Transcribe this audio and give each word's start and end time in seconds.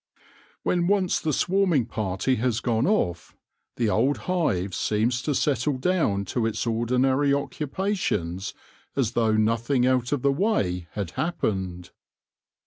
When 0.63 0.87
once 0.87 1.19
the 1.19 1.31
swarming 1.31 1.85
party 1.85 2.37
has 2.37 2.59
gone 2.59 2.87
off, 2.87 3.35
the 3.75 3.91
old 3.91 4.17
hive 4.25 4.73
seems 4.73 5.21
to 5.21 5.35
settle 5.35 5.77
down 5.77 6.25
to 6.25 6.47
its 6.47 6.65
ordinary 6.65 7.29
occupa 7.29 7.95
tions 7.95 8.55
as 8.95 9.11
though 9.11 9.33
nothing 9.37 9.85
out 9.85 10.11
of 10.11 10.23
the 10.23 10.31
way 10.33 10.87
had 10.93 11.11
happened. 11.11 11.91